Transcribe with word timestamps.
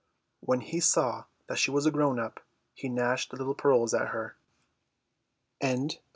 When 0.39 0.61
he 0.61 0.79
saw 0.79 1.25
she 1.55 1.69
was 1.69 1.85
a 1.85 1.91
grown 1.91 2.17
up, 2.17 2.39
he 2.73 2.89
gnashed 2.89 3.29
the 3.29 3.37
little 3.37 3.53
pearls 3.53 3.93
at 3.93 4.07
her. 4.07 4.35
Chapter 5.61 5.77
II. 5.77 5.99